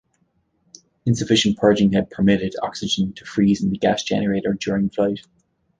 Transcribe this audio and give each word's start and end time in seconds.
Insufficient 1.05 1.59
purging 1.59 1.91
had 1.91 2.09
permitted 2.09 2.55
oxygen 2.63 3.13
to 3.13 3.23
freeze 3.23 3.63
in 3.63 3.69
the 3.69 3.77
gas 3.77 4.01
generator 4.01 4.53
during 4.59 4.89
flight. 4.89 5.19